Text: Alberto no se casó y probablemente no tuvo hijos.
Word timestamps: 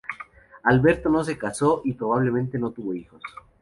Alberto 0.63 1.09
no 1.11 1.23
se 1.23 1.37
casó 1.37 1.83
y 1.85 1.93
probablemente 1.93 2.57
no 2.57 2.71
tuvo 2.71 2.95
hijos. 2.95 3.21